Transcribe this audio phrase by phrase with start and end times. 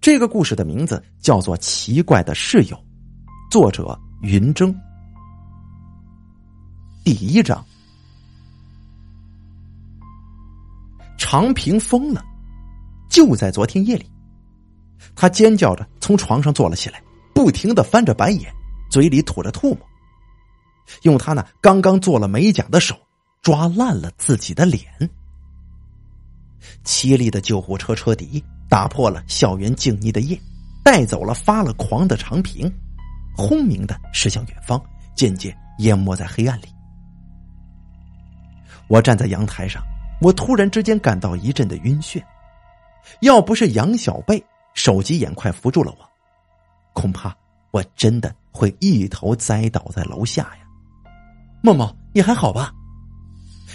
[0.00, 2.76] 这个故事的名字叫做《奇怪的室友》，
[3.50, 4.74] 作者云峥。
[7.02, 7.64] 第一章，
[11.18, 12.24] 长平疯了，
[13.10, 14.10] 就在昨天夜里，
[15.14, 17.02] 他尖叫着从床上坐了起来，
[17.34, 18.50] 不停的翻着白眼，
[18.90, 19.78] 嘴里吐着唾沫，
[21.02, 22.96] 用他那刚刚做了美甲的手
[23.42, 24.82] 抓烂了自己的脸。
[26.84, 30.38] 凄厉的救护车车笛打破了校园静谧的夜，
[30.82, 32.72] 带走了发了狂的长平，
[33.36, 34.82] 轰鸣的驶向远方，
[35.14, 36.66] 渐渐淹没在黑暗里。
[38.88, 39.82] 我站在阳台上，
[40.20, 42.22] 我突然之间感到一阵的晕眩，
[43.20, 44.42] 要不是杨小贝
[44.74, 46.08] 手疾眼快扶住了我，
[46.92, 47.34] 恐怕
[47.70, 50.58] 我真的会一头栽倒在楼下呀。
[51.62, 52.72] 默默，你还好吧？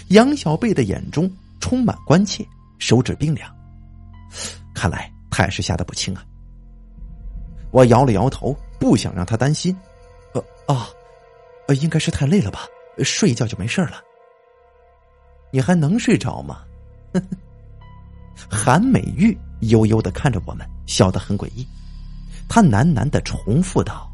[0.08, 1.30] 杨小贝的眼中
[1.60, 2.46] 充满关切。
[2.78, 3.54] 手指冰凉，
[4.80, 6.24] 看来他也是吓得不轻啊。
[7.70, 9.76] 我摇了摇头，不想让他担心。
[10.32, 10.42] 呃
[10.74, 10.88] 啊，
[11.82, 12.60] 应该是太累了吧，
[13.04, 14.00] 睡一觉就没事了。
[15.50, 16.62] 你还能睡着吗？
[18.50, 21.68] 韩美玉悠悠的看着我们，笑得很诡异。
[22.48, 24.10] 他喃喃的重复道：“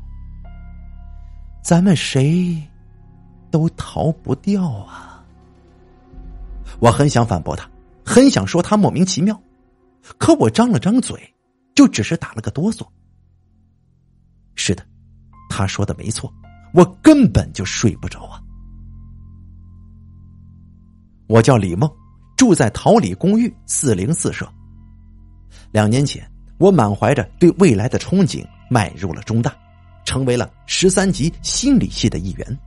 [1.62, 2.60] 咱们谁
[3.52, 5.24] 都逃不掉啊。”
[6.80, 7.70] 我很想反驳他。
[8.04, 9.40] 很想说他莫名其妙，
[10.18, 11.34] 可我张了张嘴，
[11.74, 12.86] 就只是打了个哆嗦。
[14.54, 14.86] 是的，
[15.50, 16.32] 他说的没错，
[16.72, 18.40] 我根本就睡不着啊。
[21.28, 21.90] 我叫李梦，
[22.36, 24.48] 住在桃李公寓四零四舍。
[25.72, 29.54] 两年前，我满怀着对未来的憧憬，迈入了中大，
[30.04, 32.58] 成为了十三级心理系的一员。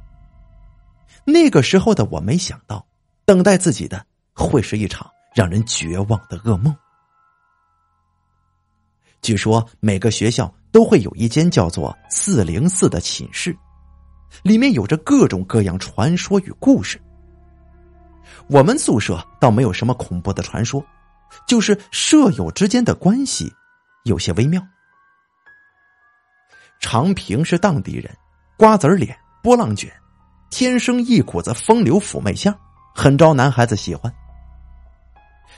[1.25, 2.85] 那个时候的我没想到，
[3.25, 5.09] 等待自己的会是一场。
[5.35, 6.75] 让人绝望的噩梦。
[9.21, 13.55] 据说每个学校都会有一间叫做“四零四”的寝室，
[14.43, 16.99] 里面有着各种各样传说与故事。
[18.47, 20.83] 我们宿舍倒没有什么恐怖的传说，
[21.47, 23.51] 就是舍友之间的关系
[24.05, 24.61] 有些微妙。
[26.79, 28.15] 常平是当地人，
[28.57, 29.91] 瓜子脸、波浪卷，
[30.49, 32.57] 天生一股子风流妩媚相，
[32.95, 34.11] 很招男孩子喜欢。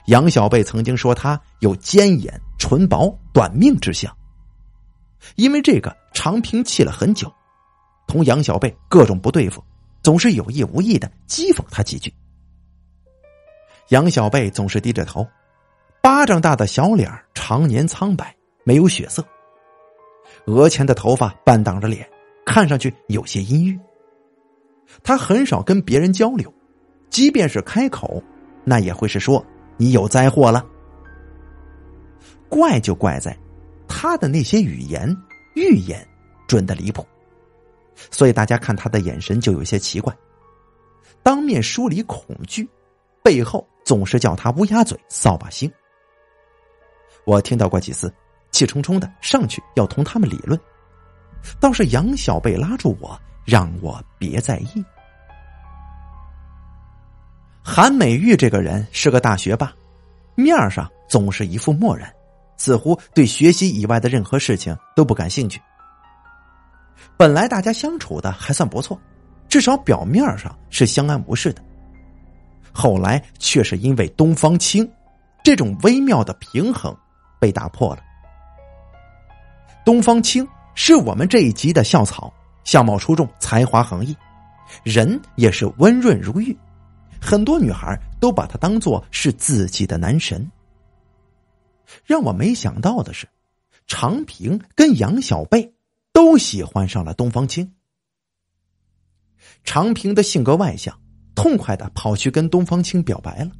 [0.08, 4.16] 杨小贝曾经说他有尖眼、唇薄、短命之相，
[5.36, 7.34] 因为这个，常平气了很久，
[8.06, 9.64] 同杨小贝各种不对付，
[10.04, 12.14] 总是有意无意的讥讽他几句。
[13.90, 15.28] 杨小贝总是低着头，
[16.04, 18.34] 巴掌大的小脸常年苍白，
[18.64, 19.26] 没有血色，
[20.46, 22.08] 额前的头发半挡着脸，
[22.46, 23.78] 看上去有些阴郁。
[25.02, 26.54] 他很少跟别人交流，
[27.10, 28.22] 即便是开口，
[28.64, 29.44] 那也会是说。
[29.78, 30.64] 你有灾祸了，
[32.52, 33.36] 怪就怪在
[33.88, 35.16] 他的那些语言
[35.56, 36.06] 预言
[36.48, 37.08] 准的离谱，
[38.12, 40.14] 所以大家看他的眼神就有些奇怪。
[41.24, 42.68] 当面梳理恐惧，
[43.24, 45.72] 背后总是叫他乌鸦嘴、扫把星。
[47.26, 48.14] 我听到过几次，
[48.52, 50.60] 气冲冲的上去要同他们理论，
[51.60, 54.84] 倒是杨小贝拉住我，让我别在意。
[57.64, 59.72] 韩美玉这个人是个大学霸，
[60.36, 62.12] 面上总是一副漠然，
[62.62, 65.60] 似乎对学习以外的任何事情都不感兴趣。
[67.18, 69.02] 本来大家相处的还算不错，
[69.50, 71.64] 至少表面上是相安无事的。
[72.72, 74.88] 后来却是因为东方青，
[75.44, 76.96] 这种微妙的平衡
[77.40, 78.04] 被打破了。
[79.84, 82.32] 东方青是我们这一级的校草，
[82.64, 84.16] 相貌出众，才华横溢，
[84.84, 86.56] 人也是温润如玉。
[87.20, 90.48] 很多女孩都把他当做是自己的男神。
[92.06, 93.28] 让我没想到的是，
[93.88, 95.74] 常平跟杨小贝
[96.14, 97.74] 都喜欢上了东方青。
[99.64, 100.98] 常平的性格外向，
[101.36, 103.52] 痛快的跑去跟东方青表白了，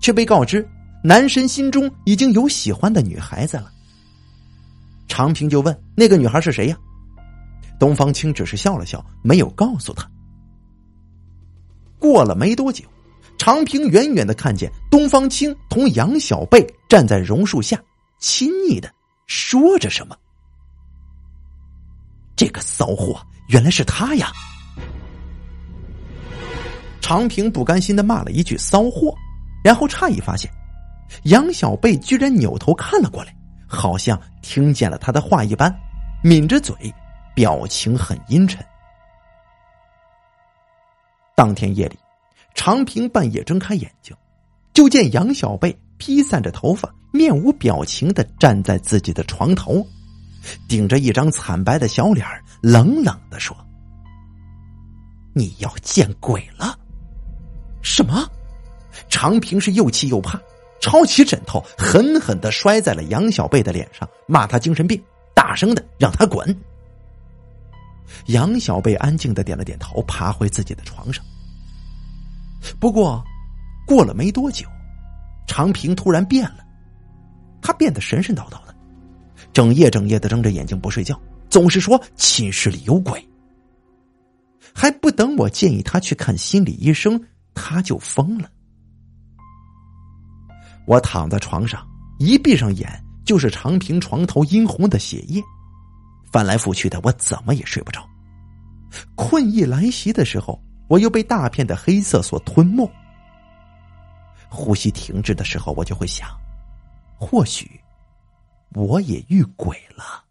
[0.00, 0.66] 却被告知
[1.02, 3.72] 男神心中已经有喜欢的女孩子了。
[5.06, 6.78] 常平就问那个女孩是谁呀？
[7.78, 10.08] 东方青只是笑了笑，没有告诉他。
[11.98, 12.84] 过了没多久，
[13.38, 17.80] 常平远远的看见东方青同杨小贝站在榕树下，
[18.18, 18.92] 亲昵的
[19.26, 20.16] 说着什么。
[22.34, 24.32] 这个骚货原来是他呀！
[27.00, 29.14] 常平不甘心的骂了一句“骚货”，
[29.64, 30.50] 然后诧异发现，
[31.24, 33.34] 杨小贝居然扭头看了过来，
[33.66, 35.74] 好像听见了他的话一般，
[36.22, 36.74] 抿着嘴，
[37.34, 38.64] 表情很阴沉。
[41.34, 41.98] 当天夜里，
[42.54, 44.14] 常平半夜睁开眼睛，
[44.78, 49.84] 就见杨小贝披散着头发，面无表情的站在自己的床头，
[50.68, 52.24] 顶着一张惨白的小脸，
[52.62, 53.56] 冷冷的说
[55.34, 56.78] ：“你要见鬼了！”
[57.82, 58.24] 什么？
[59.08, 60.40] 常平是又气又怕，
[60.80, 65.02] 抄起枕头狠狠的摔在了杨小贝的脸上，骂他精神病，
[65.34, 66.56] 大声的让他滚。
[68.26, 71.24] 杨小贝安静的点了点头，爬回自己的床上。
[72.78, 73.24] 不过，
[73.88, 74.68] 过了没多久，
[75.46, 76.58] 长平突然变了，
[77.62, 78.76] 他变得神神叨叨的，
[79.52, 81.18] 整夜整夜的睁着眼睛不睡觉，
[81.48, 83.26] 总是说寝室里有鬼。
[84.74, 87.18] 还不等我建议他去看心理医生，
[87.54, 88.50] 他就疯了。
[90.86, 91.84] 我躺在床上，
[92.18, 95.42] 一闭上眼就是长平床头殷红的血液，
[96.30, 98.06] 翻来覆去的，我怎么也睡不着。
[99.14, 100.62] 困意来袭的时候。
[100.88, 102.90] 我又被大片的黑色所吞没，
[104.48, 106.28] 呼吸停滞的时候，我就会想，
[107.18, 107.80] 或许
[108.74, 110.24] 我也遇鬼了。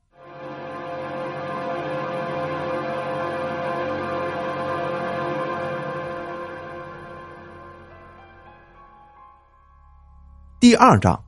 [10.59, 11.23] 第二章，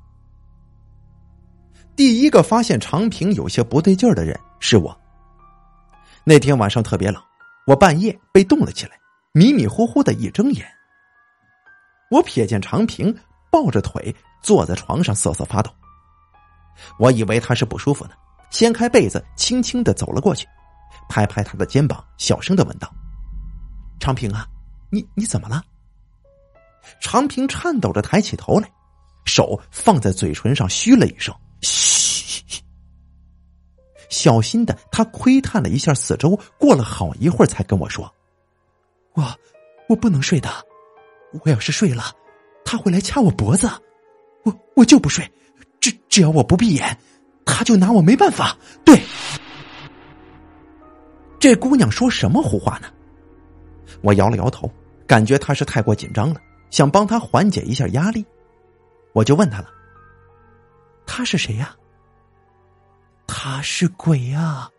[1.95, 4.99] 第一个发现长平有些不对劲儿的人是我。
[6.23, 7.21] 那天晚上特别冷，
[7.65, 8.99] 我半夜被冻了起来。
[9.31, 10.67] 迷迷糊糊的一睁眼，
[12.09, 13.15] 我瞥见长平
[13.51, 15.71] 抱着腿坐在床上瑟瑟发抖。
[16.97, 18.11] 我以为他是不舒服呢，
[18.49, 20.47] 掀开被子，轻轻的走了过去，
[21.09, 22.89] 拍拍他的肩膀，小声的问道
[23.99, 24.47] ：“长平啊，
[24.89, 25.63] 你你怎么了？”
[27.01, 28.71] 长平颤抖着抬起头来，
[29.25, 32.43] 手放在嘴唇上，嘘了一声：“嘘。”
[34.09, 38.11] 小心的他窥探了一下四周，过了好一会儿，才跟我说。
[39.13, 39.39] 我，
[39.87, 40.49] 我不能睡的。
[41.43, 42.11] 我要是睡了，
[42.65, 43.69] 他会来掐我脖子。
[44.43, 45.29] 我我就不睡，
[45.79, 46.97] 只只要我不闭眼，
[47.45, 48.57] 他就拿我没办法。
[48.83, 49.01] 对，
[51.39, 52.87] 这姑娘说什么胡话呢？
[54.01, 54.71] 我摇了摇头，
[55.05, 56.39] 感觉她是太过紧张了，
[56.69, 58.25] 想帮她缓解一下压力。
[59.13, 59.69] 我就问她了
[61.05, 61.75] ：“他是谁呀？”
[63.27, 64.69] 他是鬼啊！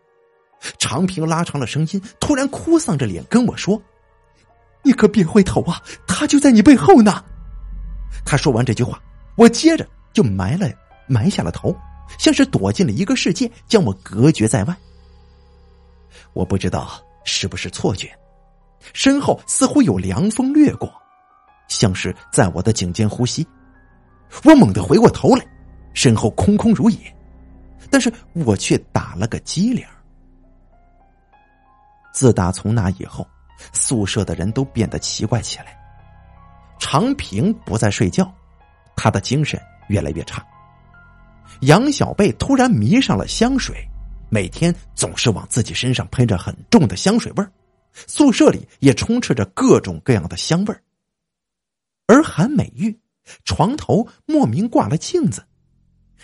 [0.77, 3.81] 长平拉长了声音，突然哭丧着脸跟我说。
[4.83, 5.81] 你可别回头啊！
[6.07, 7.23] 他就在你背后呢。
[8.25, 9.01] 他说完这句话，
[9.35, 10.69] 我接着就埋了
[11.07, 11.75] 埋下了头，
[12.17, 14.75] 像是躲进了一个世界，将我隔绝在外。
[16.33, 18.11] 我不知道是不是错觉，
[18.93, 20.91] 身后似乎有凉风掠过，
[21.67, 23.47] 像是在我的颈间呼吸。
[24.43, 25.45] 我猛地回过头来，
[25.93, 26.97] 身后空空如也，
[27.89, 29.85] 但是我却打了个激灵。
[32.13, 33.27] 自打从那以后。
[33.73, 35.77] 宿舍的人都变得奇怪起来。
[36.79, 38.31] 常平不再睡觉，
[38.95, 40.45] 他的精神越来越差。
[41.61, 43.75] 杨小贝突然迷上了香水，
[44.29, 47.51] 每天总是往自己身上喷着很重的香水味儿。
[47.93, 50.81] 宿舍里也充斥着各种各样的香味儿。
[52.07, 52.97] 而韩美玉
[53.45, 55.45] 床头莫名挂了镜子，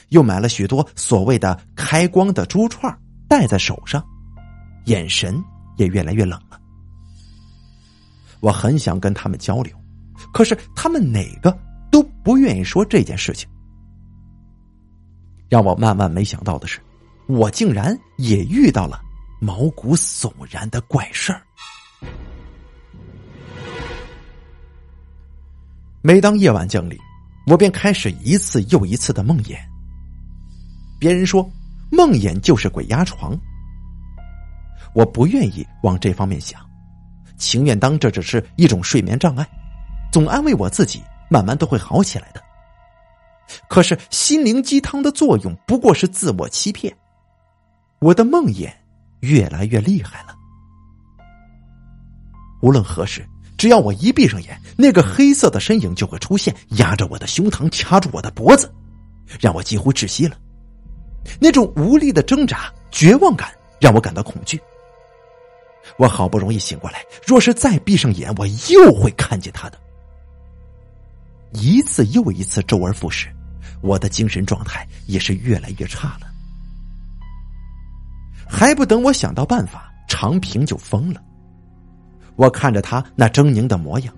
[0.10, 2.98] 又买了许多所谓的开光的珠串
[3.28, 4.04] 戴在手上，
[4.86, 5.44] 眼神
[5.78, 6.60] 也越来越冷了。
[8.39, 9.75] 我很想跟他们交流，
[10.34, 11.57] 可是他们哪个
[11.92, 13.50] 都不愿意说这件事情。
[15.50, 16.80] 让我万万没想到的是，
[17.28, 19.00] 我竟然也遇到了
[19.40, 21.42] 毛骨悚然的怪事儿。
[26.02, 26.97] 每当夜晚降临，
[27.47, 29.57] 我便开始一次又一次的梦魇。
[31.00, 31.50] 别人说
[31.92, 33.38] 梦魇就是鬼压床，
[34.94, 36.67] 我不愿意往这方面想。
[37.37, 39.47] 情愿当这只是一种睡眠障碍，
[40.11, 42.41] 总安慰我自己，慢慢都会好起来的。
[43.69, 46.94] 可是心灵鸡汤的作用不过是自我欺骗，
[47.99, 48.69] 我的梦魇
[49.21, 50.35] 越来越厉害了。
[52.61, 53.25] 无论何时，
[53.57, 58.69] 只要我一闭上眼，那个黑色的身影就会出现，压着我的胸膛，掐住我的脖子，
[59.39, 60.35] 让我几乎窒息了。
[61.39, 64.59] 那种无力的挣扎、绝望感，让我感到恐惧。
[65.98, 69.80] 我好不容易醒过来，若是再闭上眼，我又会看见他的。
[71.54, 73.28] 一次又一次，周而复始，
[73.81, 76.28] 我的精神状态也是越来越差了。
[78.48, 81.24] 还不等我想到办法，长平就疯了。
[82.36, 84.14] 我看着他那狰狞的模样，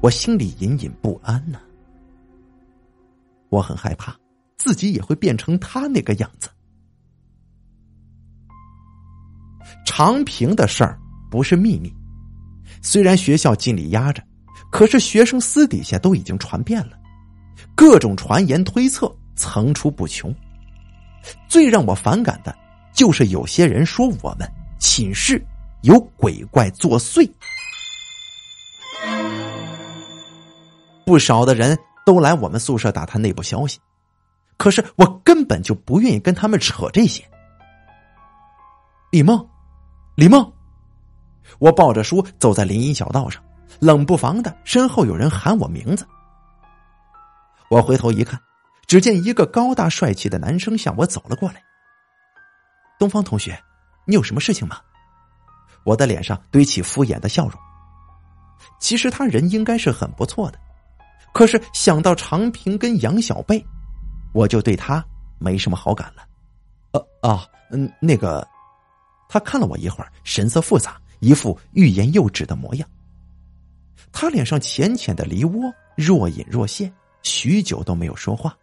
[0.00, 1.60] 我心里隐隐不安呢。
[3.50, 4.16] 我很害怕
[4.56, 6.48] 自己也会变成他那个样子。
[9.84, 10.98] 长平的事儿
[11.30, 11.92] 不是秘密，
[12.80, 14.22] 虽然学校尽力压着，
[14.70, 16.98] 可是学生私底下都已经传遍了。
[17.74, 20.34] 各种传言推测层出不穷。
[21.48, 22.54] 最让我反感的，
[22.92, 25.42] 就是有些人说我们寝室
[25.82, 27.30] 有鬼怪作祟。
[31.04, 33.78] 不少的人都来我们宿舍打探内部消息，
[34.56, 37.22] 可是我根本就不愿意跟他们扯这些。
[39.10, 39.46] 李梦，
[40.14, 40.52] 李梦，
[41.58, 43.42] 我抱着书走在林荫小道上，
[43.80, 46.06] 冷不防的身后有人喊我名字。
[47.70, 48.38] 我回头一看，
[48.86, 51.62] 只见一个高大帅气的男生向我走了过来。
[52.98, 53.58] 东方同学，
[54.04, 54.78] 你有什么事情吗？
[55.84, 57.58] 我的脸上堆起敷衍的笑容。
[58.78, 60.58] 其实他人应该是很不错的。
[61.32, 63.64] 可是想到常平跟杨小贝，
[64.34, 65.02] 我就对他
[65.38, 66.22] 没什么好感了。
[66.92, 68.46] 呃啊，嗯，那个，
[69.32, 72.86] 他看了我一会儿，神色复杂，一副欲言又止的模样。
[74.12, 78.54] 他脸上浅浅的梨涡若隐若现，许久都没有说话。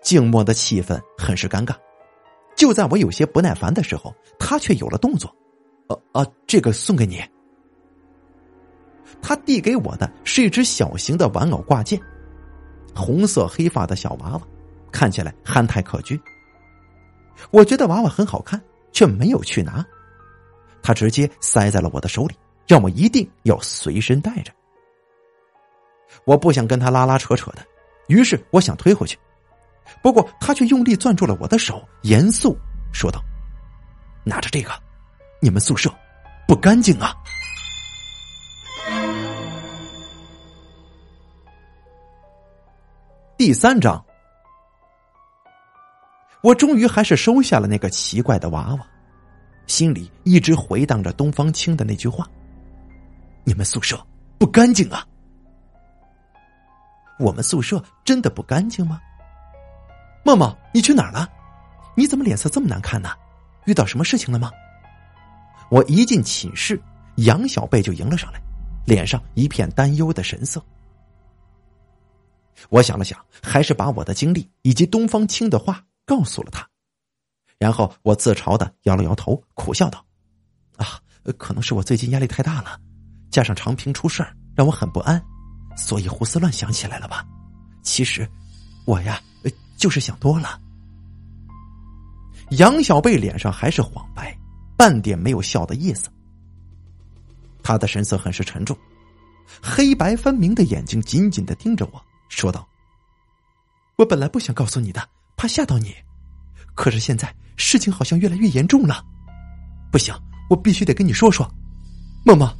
[0.00, 1.74] 静默的气氛很是尴尬。
[2.54, 5.34] 就在我有些不耐烦的时候，他却有了动作。
[5.88, 7.20] 呃啊，这个送给你。
[9.20, 12.00] 他递给我的是一只小型的玩偶挂件，
[12.94, 14.42] 红色黑发的小娃娃，
[14.92, 16.16] 看起来憨态可掬。
[17.50, 18.62] 我觉得娃娃很好看，
[18.96, 19.84] 却没有去拿，
[20.82, 22.34] 他直接塞在了我的手里，
[22.66, 24.50] 让我一定要随身带着。
[26.24, 27.58] 我不想跟他拉拉扯扯的，
[28.08, 29.18] 于是我想推回去，
[30.02, 32.56] 不过他却用力攥住了我的手，严肃
[32.90, 33.22] 说道
[34.24, 34.72] ：“拿着这个，
[35.42, 35.94] 你们宿舍
[36.48, 37.14] 不干净啊。”
[43.36, 44.02] 第三章，
[46.46, 48.86] 我终于还是收下了那个奇怪的娃娃，
[49.66, 52.24] 心里一直回荡着东方青的那句话
[53.42, 54.00] ：“你们宿舍
[54.38, 55.04] 不干净啊！”
[57.18, 59.00] 我们宿舍真的不干净吗？
[60.24, 61.28] 默默，你去哪儿了？
[61.96, 63.10] 你怎么脸色这么难看呢？
[63.64, 64.52] 遇到什么事情了吗？
[65.68, 66.80] 我一进寝室，
[67.16, 68.40] 杨小贝就迎了上来，
[68.84, 70.64] 脸上一片担忧的神色。
[72.68, 76.66] 我想了想，还是把我的经历以及东方青的话告诉了他，
[77.58, 80.02] 然后我自嘲的摇了摇头，苦笑道
[80.78, 81.00] ：“啊，
[81.36, 82.80] 可能是我最近压力太大了，
[83.30, 85.20] 加上长平出事儿让我很不安，
[85.76, 87.26] 所以胡思乱想起来了吧？
[87.82, 88.26] 其实，
[88.86, 89.20] 我呀，
[89.76, 90.60] 就是想多了。”
[92.50, 94.32] 杨小贝脸上还是黄白，
[94.76, 96.08] 半点没有笑的意思，
[97.64, 98.78] 他的神色很是沉重，
[99.60, 102.00] 黑白分明的眼睛紧紧的盯着我。
[102.28, 102.68] 说道
[103.98, 105.94] ：“我本来不想告诉你的，怕吓到你，
[106.74, 109.04] 可是现在事情好像越来越严重了，
[109.92, 110.14] 不行，
[110.48, 111.46] 我必须得跟你说说。
[112.24, 112.50] 梦梦，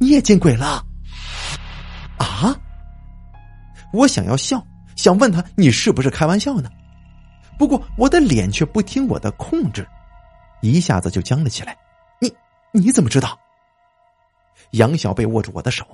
[0.00, 0.84] 你也见鬼了？
[2.18, 2.54] 啊！
[3.92, 4.64] 我想要笑，
[4.96, 6.68] 想问他你是不是开玩笑呢？
[7.58, 9.86] 不过我的脸却不听我的控制，
[10.60, 11.76] 一下子就僵了起来。
[12.20, 12.32] 你
[12.72, 13.38] 你怎么知道？
[14.72, 15.86] 杨小贝握住我的手，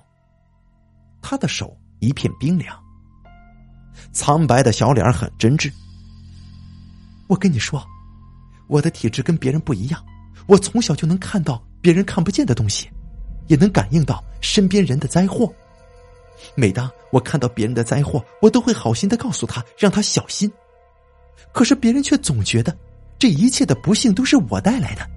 [1.20, 2.76] 他的手一片冰凉。
[4.12, 5.70] 苍白的小脸很真挚。
[7.28, 7.86] 我跟你说，
[8.66, 10.04] 我的体质跟别人不一样，
[10.46, 12.90] 我从小就能看到别人看不见的东西，
[13.46, 15.52] 也能感应到身边人的灾祸。
[16.54, 20.50] 每当我看到别人的灾祸，我都会好心的告诉他，让他小心。
[21.52, 22.76] 可是别人却总觉得
[23.18, 25.08] 这一切的不幸都是我带来的，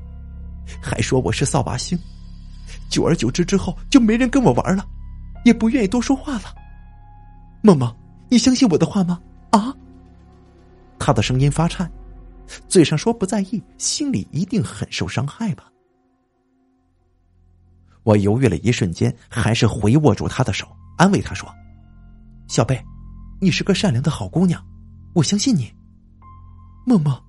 [0.82, 1.98] 还说我是扫把星。
[2.90, 4.86] 久而久之之后，就没人跟我玩了，
[5.46, 6.54] 也不愿意多说话了。
[7.62, 7.94] 梦梦。
[8.30, 9.20] 你相信我的话吗？
[9.50, 9.76] 啊！
[10.98, 11.92] 他的声音发颤，
[12.68, 15.72] 嘴上说不在意，心里一定很受伤害吧。
[18.04, 20.68] 我犹豫了一瞬间，还是回握住他的手，
[20.98, 21.48] 安慰他说
[22.48, 22.84] ：“小贝，
[23.40, 24.64] 你是个善良的好姑娘，
[25.14, 25.72] 我相信你。”
[26.86, 27.24] 默默，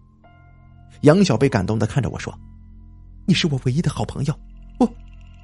[1.02, 2.32] 杨小贝感动的看着我说
[3.26, 4.34] ：“你是我唯一的好朋友，
[4.78, 4.90] 我，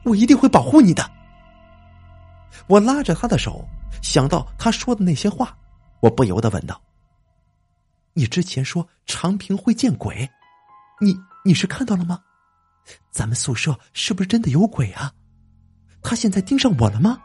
[0.05, 1.09] 我一定会保护你的。”
[2.67, 3.67] 我拉着他的手。
[4.01, 5.57] 想到他说的那些话，
[6.01, 6.81] 我不由得问道
[8.19, 10.29] ：“你之前说长平会见鬼，
[11.01, 12.19] 你你是看到了吗？
[13.13, 15.13] 咱们宿舍是不是真的有鬼啊？
[16.03, 17.17] 他现在盯上我了吗？”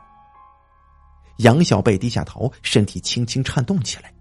[1.41, 4.13] 杨小贝低下头，身体轻轻颤动起来，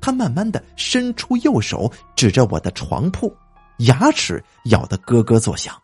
[0.00, 3.32] 他慢慢的伸出右手，指着我的床铺，
[3.78, 5.80] 牙齿咬得咯咯作响。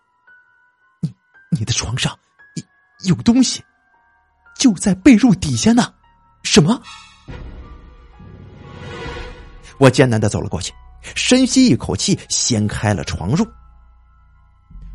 [1.02, 1.14] “你
[1.52, 2.18] 你的床上
[3.04, 3.62] 有有东西。”
[4.58, 5.94] 就在被褥底下呢，
[6.42, 6.82] 什么？
[9.78, 10.72] 我艰难的走了过去，
[11.14, 13.46] 深吸一口气，掀开了床褥。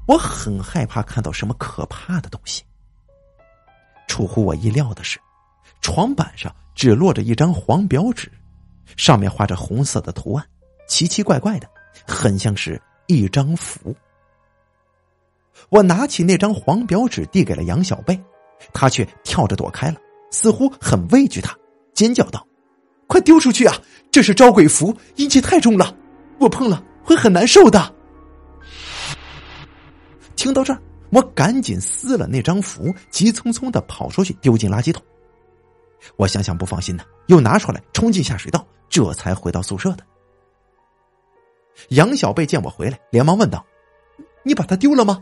[0.08, 2.64] 我很害怕看到什么可怕的东西。
[4.08, 5.20] 出乎我意料的是，
[5.82, 8.30] 床板上只落着一张黄表纸，
[8.98, 10.46] 上面画着红色的图案，
[10.88, 11.70] 奇奇怪怪的，
[12.06, 13.96] 很像是一张符。
[15.70, 18.22] 我拿起那张黄表纸递给了杨小贝，
[18.74, 19.98] 他却跳着躲开了，
[20.32, 21.56] 似乎很畏惧他，
[21.94, 22.46] 尖叫道
[23.12, 23.75] ：“快丢出去啊！
[24.10, 25.94] 这是招鬼符，阴气太重了，
[26.39, 27.94] 我碰了会很难受的。”
[30.38, 35.03] 听到这儿，我赶紧撕了那张符，急匆匆的跑出去丢进垃圾桶。
[36.15, 40.06] 我想想不放心呢，又拿出来冲进下水道，这才回到宿舍的。
[41.89, 43.65] 杨小贝见我回来，连忙问道
[44.41, 45.22] ：“你把它丢了吗？”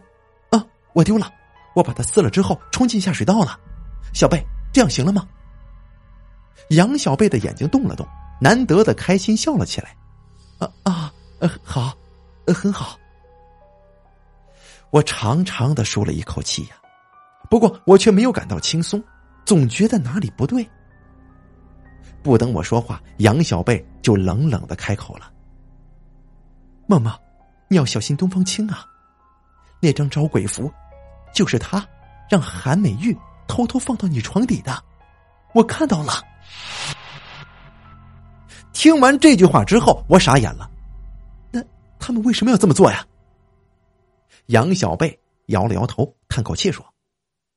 [0.51, 1.27] 啊我丢了，
[1.73, 3.59] 我把它撕了之后冲进下水道了。
[4.13, 5.27] 小贝，这样行了吗？
[6.69, 8.07] 杨小贝的眼睛动了动，
[8.39, 9.95] 难得的开心笑了起来。
[10.59, 11.97] 啊啊，呃，好，
[12.45, 12.97] 呃，很好。
[14.91, 16.75] 我长长的舒了一口气呀，
[17.49, 19.01] 不过我却没有感到轻松，
[19.45, 20.67] 总觉得哪里不对。
[22.21, 25.31] 不等我说话，杨小贝就冷冷的开口了
[26.85, 27.13] ：“梦梦，
[27.69, 28.85] 你要小心东方青啊。”
[29.81, 30.69] 那张招鬼符，
[31.33, 31.87] 就是他
[32.29, 34.83] 让韩美玉偷偷放到你床底的，
[35.53, 36.13] 我看到了。
[38.73, 40.69] 听完这句话之后，我傻眼了。
[41.51, 41.61] 那
[41.99, 43.05] 他们为什么要这么做呀？
[44.47, 46.85] 杨小贝摇了摇头，叹口气说：“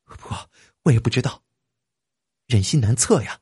[0.05, 0.35] 不，
[0.83, 1.41] 我也不知道。
[2.49, 3.39] 人心难测呀。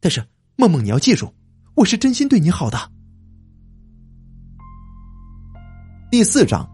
[0.00, 0.26] 但是
[0.56, 1.32] 梦梦，你要记住，
[1.74, 2.78] 我是真心对你好的。”
[6.10, 6.66] 第四章。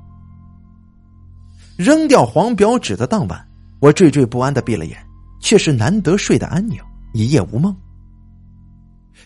[1.76, 3.48] 扔掉黄表纸的当晚，
[3.80, 5.04] 我惴惴不安的闭了眼，
[5.40, 6.80] 却是难得睡得安宁，
[7.12, 7.76] 一夜无梦。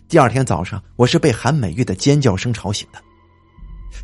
[0.08, 2.98] 第二天早上，我是被韩美玉的尖叫声吵醒的。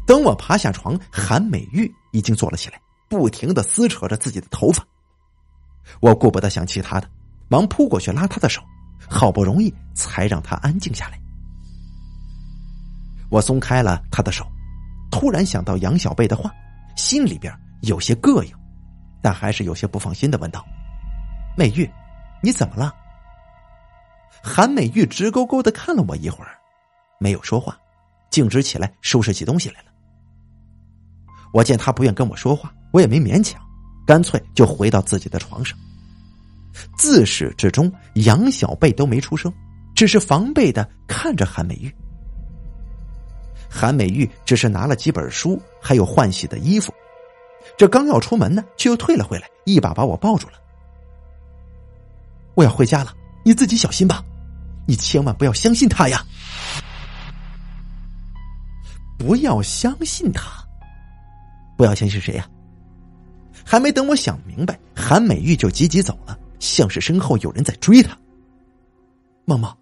[0.06, 4.86] 等我爬下床，韩美玉已经坐了起来，不停的撕扯着自己的头发。
[6.00, 7.08] 我顾不得想其他的，
[7.48, 8.62] 忙扑过去拉她的手，
[9.08, 11.18] 好不容易才让她安静下来。
[13.30, 14.46] 我松开了她的手，
[15.10, 16.52] 突然想到杨小贝的话，
[16.96, 17.50] 心里边。
[17.80, 18.50] 有些膈应，
[19.20, 20.64] 但还是有些不放心的问道
[21.54, 21.86] ：“美玉，
[22.42, 22.94] 你怎么了？”
[24.42, 26.58] 韩美玉直勾勾的看了我一会儿，
[27.18, 27.78] 没有说话，
[28.30, 29.86] 径直起来收拾起东西来了。
[31.52, 33.60] 我见他不愿跟我说话，我也没勉强，
[34.06, 35.78] 干脆就回到自己的床上。
[36.98, 39.52] 自始至终，杨小贝都没出声，
[39.94, 41.94] 只是防备的看着韩美玉。
[43.70, 46.92] 韩美玉只是拿了几本书，还有换洗的衣服。
[47.78, 50.54] 这刚要出门呢，却又退了回来，一把把我抱住了。
[52.54, 54.24] 我要回家了，你自己小心吧，
[54.86, 56.24] 你千万不要相信他呀！
[59.18, 60.66] 不要相信他，
[61.76, 62.48] 不要相信谁呀？
[63.64, 68.16] 还没等我想明白，韩美玉就急急走了，像是身后有人在追她。
[69.44, 69.74] 梦梦，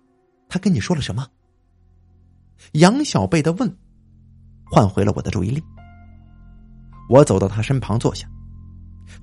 [0.49, 1.27] 他跟你说了什么？
[2.73, 3.77] 杨小贝的问，
[4.71, 5.63] 换回了我的注意力。
[7.09, 8.29] 我走到他身旁坐下，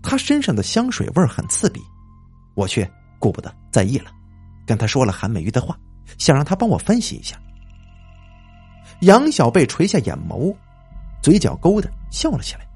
[0.02, 1.82] 他身上的香水味很刺鼻，
[2.56, 4.12] 我却顾不得在意了，
[4.69, 5.75] 跟他说了韩美玉的话，
[6.19, 7.36] 想让他帮我分析一下。
[9.01, 10.55] 杨小贝垂下眼眸，
[11.23, 12.67] 嘴角勾的笑了起来。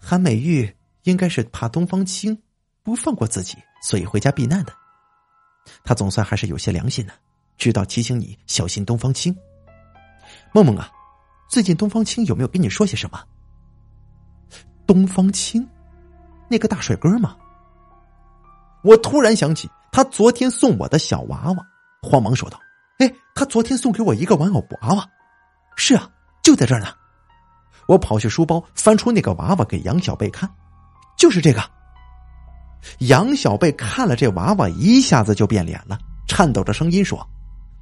[0.00, 0.68] 韩美玉
[1.04, 2.36] 应该是怕东方青
[2.82, 4.72] 不放过自己，所以回家避难的。
[5.84, 7.12] 他总算还是有些良心呢，
[7.56, 9.32] 知道提醒你小心东方青。
[10.52, 10.90] 梦梦啊。
[11.48, 13.22] 最近东方青有没有跟你说些什么？
[14.88, 15.68] 东方青，
[16.48, 17.36] 那个大帅哥吗？
[18.82, 21.66] 我突然想起他昨天送我的小娃娃，
[22.02, 22.58] 慌忙说道
[22.98, 25.04] ：“哎，他昨天送给我一个玩偶娃娃。”
[25.76, 26.08] 是啊，
[26.42, 26.88] 就在这儿呢。
[27.86, 30.48] 我跑去书包，翻出那个娃娃给杨小贝看，
[31.18, 31.62] 就是这个。
[33.00, 35.98] 杨小贝看了这娃娃，一下子就变脸了，
[36.28, 37.28] 颤抖着声音说：“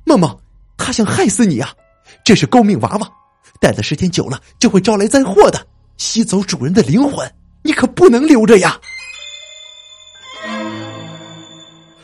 [0.07, 0.35] 梦梦，
[0.77, 1.71] 他想害死你啊！
[2.25, 3.09] 这是勾命娃娃。”
[3.61, 5.67] 待的时间久了，就会招来灾祸的，
[5.97, 7.31] 吸走主人的灵魂，
[7.63, 8.79] 你可不能留着呀！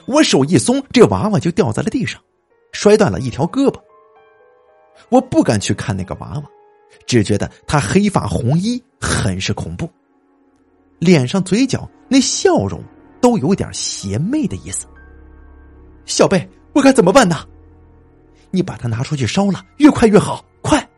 [0.07, 2.21] 我手一松，这娃娃就掉在了地上，
[2.73, 3.81] 摔断了一条胳膊。
[5.09, 6.45] 我不敢去看那个娃娃，
[7.07, 9.89] 只觉得他黑发红衣，很是恐怖，
[10.99, 12.83] 脸上嘴角那笑容
[13.21, 14.87] 都有点邪魅的意思。
[16.05, 17.45] 小贝，我该怎么办呢？
[18.51, 20.89] 你把它拿出去烧了，越快越好，快！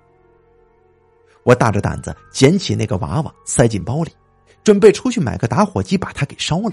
[1.43, 4.11] 我大着胆子捡起那个娃娃，塞进包里，
[4.63, 6.73] 准备出去买个打火机把它给烧了。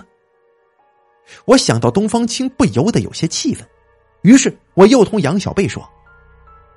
[1.45, 3.67] 我想到东方青，不由得有些气愤，
[4.21, 5.87] 于是我又同杨小贝说：“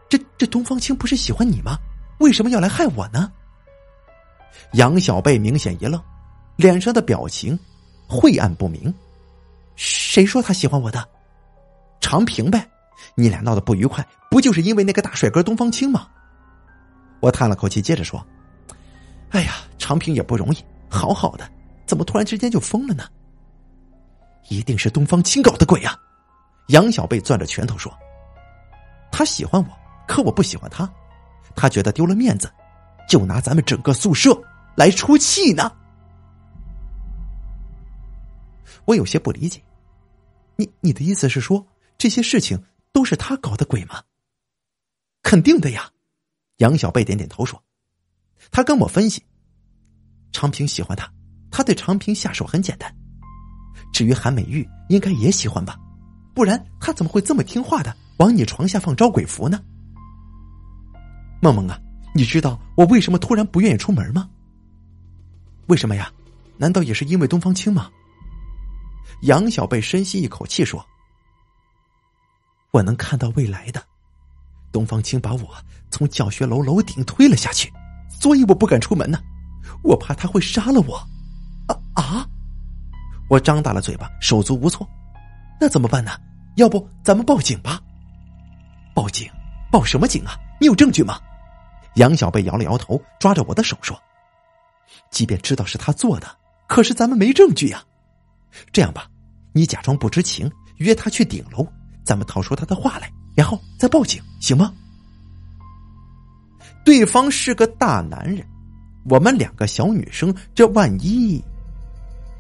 [0.09, 1.77] 这这东方青不是喜欢你吗？
[2.19, 3.33] 为什么要来害我呢？”
[4.73, 6.01] 杨小贝明显一愣，
[6.57, 7.59] 脸上的表情
[8.09, 8.93] 晦暗不明。
[9.75, 11.07] 谁说他喜欢我的？
[12.01, 12.69] 长平呗。
[13.15, 16.09] 你俩闹得不愉快，不就是因为那个大帅哥东方青吗？
[17.21, 18.25] 我叹了口气，接着说
[19.31, 21.47] ：“哎呀，长平也不容易，好好的，
[21.87, 23.05] 怎么突然之间就疯了呢？
[24.49, 25.99] 一定是东方青搞的鬼呀！”
[26.69, 27.93] 杨小贝攥着拳头说
[29.13, 29.69] ：“他喜欢我，
[30.09, 30.91] 可我不喜欢他，
[31.55, 32.53] 他觉得丢了面子，
[33.09, 34.37] 就拿咱们整个宿舍
[34.75, 35.71] 来出气呢。”
[38.85, 39.63] 我有些不理解，
[40.57, 41.67] 你你的意思是说
[41.99, 42.63] 这些事情？
[42.93, 44.03] 都是他搞的鬼吗？
[45.23, 45.91] 肯定的呀，
[46.57, 47.63] 杨小贝点点头说
[48.51, 49.23] ：“他跟我分析，
[50.33, 51.13] 长平喜欢他，
[51.51, 52.97] 他对长平下手很简单。
[53.97, 55.75] 至于韩美玉，应该也喜欢吧，
[56.35, 59.59] 不然他怎么会这么听话的往你床下放招鬼符呢？”
[61.41, 61.81] 梦梦啊，
[62.15, 64.29] 你知道我为什么突然不愿意出门吗？
[65.69, 66.13] 为什么呀？
[66.59, 67.91] 难道也是因为东方青吗？
[69.23, 70.85] 杨小贝深吸一口气说。
[72.73, 73.83] 我能看到未来的，
[74.71, 75.49] 东方青把我
[75.91, 77.73] 从教学楼楼顶推了下去，
[78.11, 79.19] 所以我不敢出门呢，
[79.83, 81.03] 我怕他会杀了我。
[83.29, 84.89] 我张大了嘴巴，手足无措。
[85.61, 86.13] 那怎么办呢？
[86.57, 87.81] 要不咱们报警吧？
[88.95, 89.29] 报警？
[89.71, 90.39] 报什么警啊？
[90.61, 91.19] 你有证据吗？
[91.97, 93.99] 杨小贝摇了摇头，抓着我的手说
[95.11, 96.29] ：“即便知道是他做的，
[96.67, 97.83] 可是咱们没证据呀。
[98.73, 99.09] 这样吧，
[99.53, 101.67] 你假装不知情，约他去顶楼。”
[102.05, 104.73] 咱们套出他的话来，然后再报警，行吗？
[106.85, 108.47] 对方是个大男人，
[109.11, 111.43] 我们两个小女生，这万一……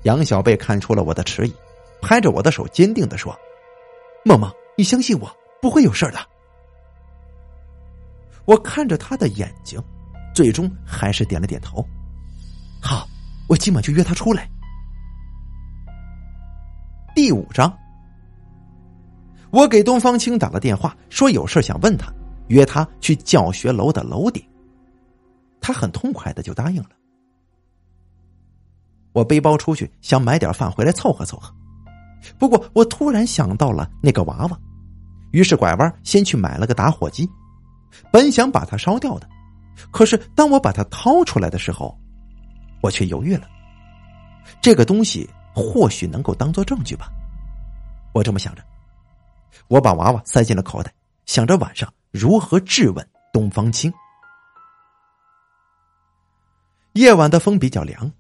[0.06, 1.54] 杨小贝看出了我的迟疑，
[2.00, 3.36] 拍着我的手，坚定的说
[4.24, 5.28] ：“梦梦，你相信我，
[5.60, 6.18] 不会有事的。”
[8.46, 9.82] 我看着他的眼睛，
[10.32, 11.84] 最终还是点了点头。
[12.80, 13.04] 好，
[13.48, 14.48] 我今晚就约他出来。
[17.12, 17.76] 第五章。
[19.50, 22.12] 我给东方青打了电话，说有事想问他，
[22.46, 24.40] 约他去教学楼的楼顶。
[25.60, 26.90] 他很痛快的就答应了。
[29.16, 31.50] 我背包出去，想买点饭回来凑合凑合。
[32.38, 34.60] 不过我突然想到了那个娃娃，
[35.30, 37.26] 于是拐弯先去买了个打火机，
[38.12, 39.26] 本想把它烧掉的。
[39.90, 41.98] 可是当我把它掏出来的时候，
[42.82, 43.48] 我却犹豫了。
[44.60, 47.08] 这个东西或许能够当做证据吧，
[48.12, 48.62] 我这么想着。
[49.68, 50.92] 我把娃娃塞进了口袋，
[51.24, 53.90] 想着晚上如何质问东方青。
[56.92, 58.12] 夜晚的风比较凉，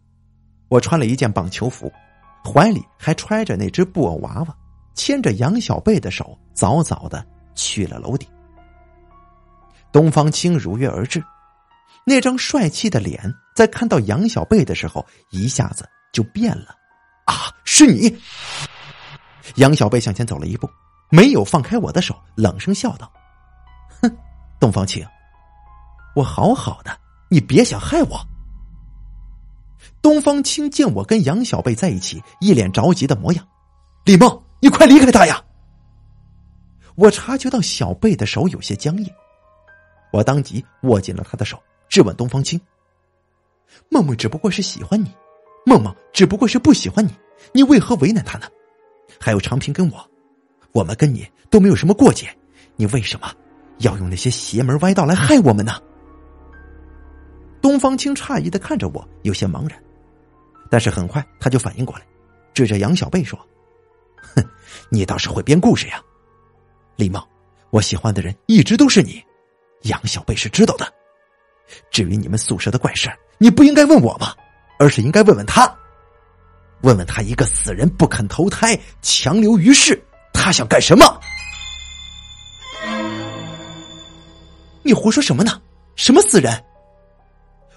[0.68, 1.92] 我穿了一件棒球服，
[2.44, 4.56] 怀里还揣着那只布偶娃娃，
[4.94, 7.24] 牵着杨小贝的手，早早的
[7.54, 8.28] 去了楼顶。
[9.92, 11.22] 东方青如约而至，
[12.04, 16.74] 那张帅气的脸在看到杨小贝的时候，一下子就变了。
[17.26, 18.16] 啊，是你！
[19.56, 20.68] 杨小贝向前走了一步。
[21.08, 23.10] 没有放开我的手，冷声笑道
[24.02, 24.10] ：“哼，
[24.58, 25.06] 东方青，
[26.16, 26.98] 我好好的，
[27.30, 28.20] 你别想害我。”
[30.06, 33.44] 东方青见我跟杨小贝在一起，一脸着急的模样。
[34.04, 35.44] 李梦，你快离开他呀！
[36.94, 39.10] 我察觉到小贝的手有些僵硬，
[40.12, 42.60] 我当即握紧了他的手，质问东方青
[43.90, 45.12] ：“梦梦只不过是喜欢你，
[45.64, 47.10] 梦梦只不过是不喜欢你，
[47.52, 48.46] 你为何为难他呢？
[49.18, 50.10] 还有长平跟我。”
[50.70, 52.28] 我们跟你都没有什么过节，
[52.76, 53.28] 你为什么
[53.78, 55.72] 要用那些邪门歪道来害我们呢？
[57.60, 59.76] 东方青诧异的看着我，有些茫然，
[60.70, 62.06] 但是很快他就反应过来，
[62.54, 63.38] 指着杨小贝说
[64.34, 64.44] ：“哼，
[64.90, 66.02] 你倒是会编故事呀，
[66.96, 67.22] 李梦，
[67.70, 69.22] 我喜欢的人一直都是你，
[69.82, 70.92] 杨小贝是知道的。
[71.90, 74.34] 至于你们宿舍的怪事你不应该问我吗？
[74.78, 75.74] 而是应该问问他，
[76.82, 80.00] 问问他一个死人不肯投胎，强留于世。”
[80.32, 81.20] 他想干什么？
[84.82, 85.60] 你胡说什么呢？
[85.96, 86.62] 什么死人？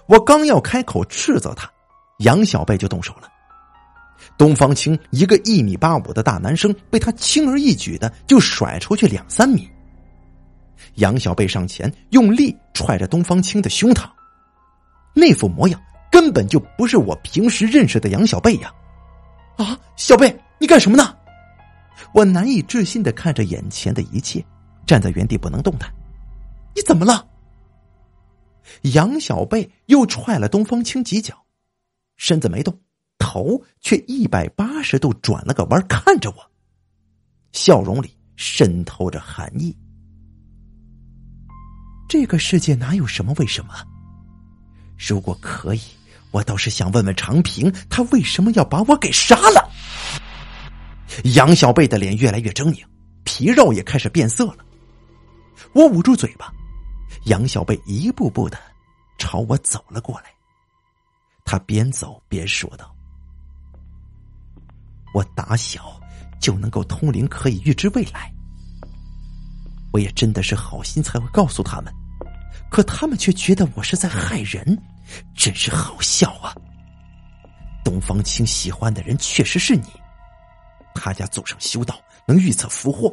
[0.07, 1.71] 我刚要开口斥责他，
[2.19, 3.29] 杨小贝就动手了。
[4.37, 9.69] 东方青一个一米八五的大男生，被他轻而易举的就甩出去两三米。
[10.95, 14.09] 杨小贝上前用力踹着东方青的胸膛，
[15.13, 18.73] 那副模样根本就不是我平时认识的杨小贝呀！
[19.57, 21.15] 啊，小贝，你干什么呢？
[22.13, 24.43] 我难以置信的看着眼前的一切，
[24.85, 25.93] 站在原地不能动弹。
[26.73, 27.25] 你怎么了？
[28.93, 31.35] 杨小贝又踹了东方青几脚，
[32.19, 32.77] 身子没动，
[33.17, 36.51] 头却一百八十度转了个弯，看着我，
[37.53, 39.73] 笑容里渗透着寒意。
[42.09, 43.73] 这个世界哪有什么为什么？
[44.97, 45.79] 如果可以，
[46.31, 49.71] 我倒是想问问长平，他为什么要把我给杀了？
[51.35, 52.83] 杨小贝的脸越来越狰狞，
[53.23, 54.57] 皮肉也开始变色了。
[55.71, 56.53] 我捂住嘴巴，
[57.27, 58.59] 杨小贝一步步的
[59.17, 60.25] 朝我走了过来。
[61.51, 62.95] 他边走边说道
[65.15, 65.99] ：“我打小
[66.39, 68.31] 就能够通灵，可以预知未来。
[69.91, 71.91] 我也真的是好心才会告诉他们，
[72.69, 74.79] 可他们却觉得我是在害人，
[75.35, 76.53] 真是好笑啊！
[77.83, 79.87] 东方青喜欢的人确实是你，
[80.93, 83.11] 他家祖上修道，能预测福祸，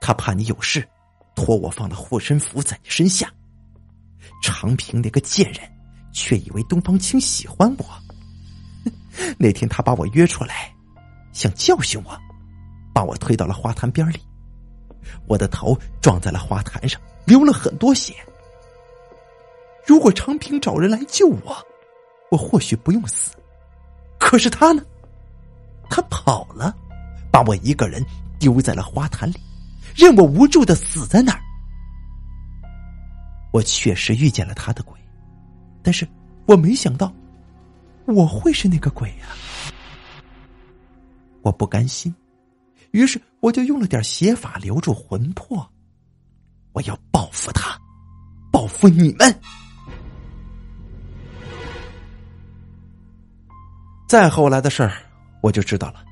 [0.00, 0.88] 他怕你有事。”
[1.34, 3.28] 托我放了护身符在你身下，
[4.44, 5.68] 长平那个贱人
[6.18, 7.84] 却以为东方青喜欢我。
[9.38, 10.74] 那天他把我约出来，
[11.32, 12.18] 想教训我，
[12.92, 14.20] 把我推到了花坛边里，
[15.28, 18.14] 我的头撞在了花坛上，流了很多血。
[19.86, 21.56] 如果长平找人来救我，
[22.32, 23.36] 我或许不用死。
[24.18, 24.82] 可是他呢？
[25.88, 26.74] 他跑了，
[27.30, 28.04] 把我一个人
[28.40, 29.36] 丢在了花坛里。
[29.94, 31.40] 任我无助的死在那儿。
[33.52, 34.97] 我确实遇见了他的鬼，
[35.82, 36.06] 但是
[36.46, 37.12] 我没想到
[38.06, 39.26] 我会是那个鬼呀！
[41.42, 42.14] 我不甘心，
[42.90, 45.66] 于是我就用了点邪法留住魂魄。
[46.72, 47.78] 我要报复他，
[48.52, 49.40] 报复你们。
[54.08, 54.92] 再后来的事儿，
[55.42, 56.04] 我就知道了。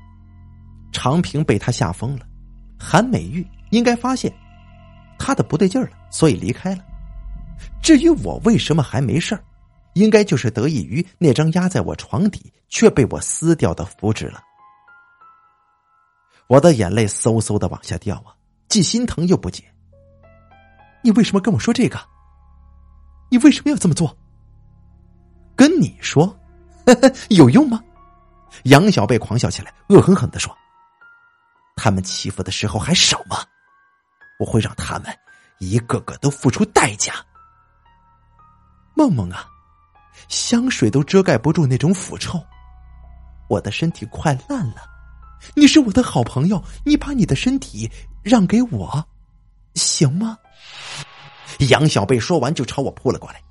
[0.91, 2.25] 长平被他吓疯了，
[2.79, 3.45] 韩美玉。
[3.71, 4.33] 应该发现
[5.19, 6.85] 他的不对劲儿了，所以离开了。
[7.81, 9.43] 至于我为什么还没事儿，
[9.97, 14.41] 应该就是得益于那张压在我床底却被我撕掉的符纸了。
[16.47, 18.31] 我的眼泪嗖嗖的往下掉啊，
[18.69, 19.63] 既心疼又不解。
[21.03, 21.99] 你为什么跟我说这个？
[23.29, 24.17] 你为什么要这么做？
[25.55, 26.37] 跟你说
[27.29, 27.83] 有用吗？
[28.63, 30.55] 杨小贝狂笑起来，恶狠狠的说
[31.75, 33.37] ：“他们欺负的时候还少吗？”
[34.39, 35.13] 我会让他们
[35.59, 37.13] 一个个都付出代价。
[38.95, 39.47] 梦梦啊，
[40.27, 42.43] 香水都遮盖不住那种腐臭，
[43.49, 44.83] 我的身体快烂了。
[45.55, 47.89] 你是我的好朋友，你把你的身体
[48.23, 49.05] 让给我，
[49.75, 50.37] 行吗？
[51.69, 53.41] 杨小贝说完就朝我扑了过来。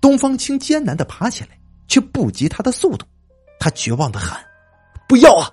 [0.00, 1.50] 东方青艰难的爬起来，
[1.86, 3.06] 却不及他的速度。
[3.60, 4.44] 他绝望的喊
[5.08, 5.50] ：“不要啊！”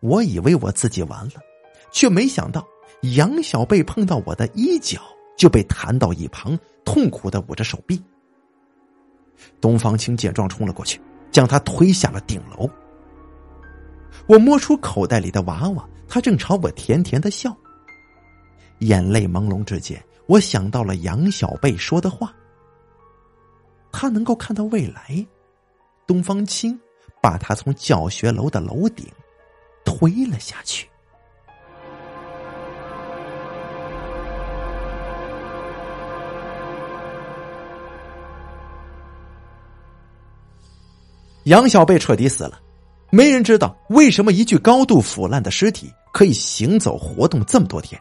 [0.00, 1.34] 我以为我自己完了。
[1.92, 2.66] 却没想到，
[3.02, 5.00] 杨小贝碰到我的衣角
[5.36, 8.02] 就被弹到一旁，痛苦的捂着手臂。
[9.60, 12.68] 东方青见状冲了过去，将他推下了顶楼。
[14.26, 17.56] 我摸出口袋里的娃娃，他正朝我甜甜的笑。
[18.78, 22.34] 眼泪朦胧之间，我想到了杨小贝说的话：
[23.90, 25.26] 他能够看到未来。
[26.06, 26.78] 东方青
[27.22, 29.06] 把他从教学楼的楼顶
[29.84, 30.88] 推了下去。
[41.44, 42.60] 杨小贝彻底死了，
[43.10, 48.00] 没人知道为什么一具高度腐烂的尸体可以行走活动这么多天。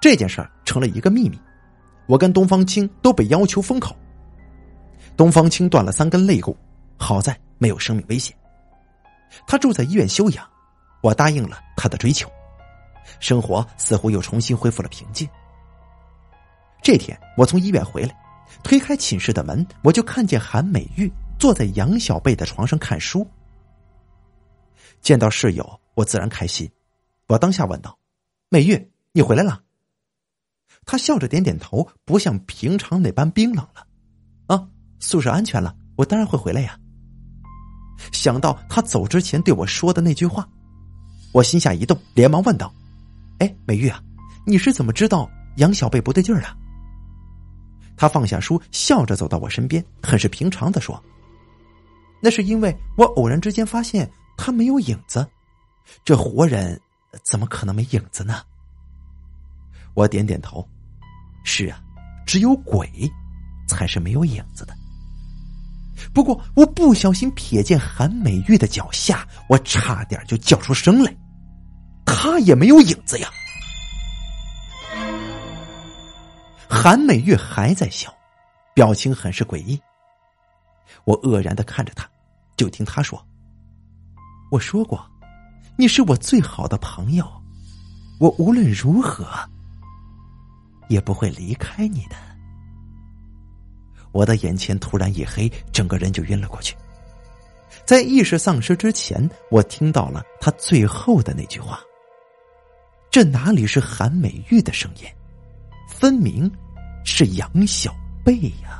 [0.00, 1.38] 这件事成了一个秘密，
[2.06, 3.94] 我跟东方青都被要求封口。
[5.16, 6.56] 东方青断了三根肋骨，
[6.96, 8.34] 好在没有生命危险。
[9.46, 10.44] 他住在医院休养，
[11.02, 12.28] 我答应了他的追求，
[13.20, 15.28] 生活似乎又重新恢复了平静。
[16.82, 18.16] 这天我从医院回来，
[18.64, 21.12] 推开寝室的门，我就看见韩美玉。
[21.40, 23.26] 坐在杨小贝的床上看书，
[25.00, 26.70] 见到室友，我自然开心。
[27.28, 27.98] 我当下问道
[28.50, 29.62] ：“美玉，你回来了？”
[30.84, 33.86] 他笑着点点头，不像平常那般冰冷了。
[34.48, 36.78] 啊，宿舍安全了，我当然会回来呀。
[38.12, 40.46] 想到他走之前对我说的那句话，
[41.32, 42.70] 我心下一动，连忙问道
[43.40, 43.98] ：“哎，美玉啊，
[44.46, 46.48] 你是怎么知道杨小贝不对劲儿的？”
[47.96, 51.02] 他放下书，笑着走到我身边，很是平常的说。
[52.20, 55.26] 那是因为我偶然之间发现他没有影子，
[56.04, 56.78] 这活人
[57.22, 58.42] 怎么可能没影子呢？
[59.94, 60.66] 我点点头，
[61.44, 61.82] 是啊，
[62.26, 62.88] 只有鬼
[63.66, 64.74] 才是没有影子的。
[66.14, 71.14] 不过我不小心瞥见韩美玉的脚下，我差点就叫出声来，
[72.06, 73.28] 他也没有影子呀。
[76.68, 78.14] 韩美玉还在笑，
[78.74, 79.78] 表情很是诡异。
[81.04, 82.08] 我愕然的看着他
[82.56, 83.24] 就听他说
[84.50, 85.04] 我说过
[85.76, 87.26] 你是我最好的朋友
[88.18, 89.26] 我无论如何
[90.88, 92.16] 也不会离开你的。
[94.12, 96.76] 我的眼前突然一黑整个人就晕了过去。
[97.84, 101.80] 在意识丧失之前我听到了他最后的那句话
[103.10, 105.04] 这哪里是韩美玉的声音
[105.88, 106.50] 分明
[107.04, 108.79] 是杨小贝呀。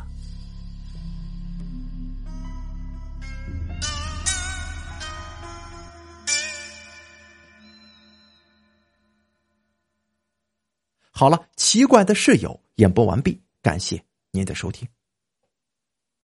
[11.20, 14.88] 好了奇怪的室友演播完毕感谢您的收听。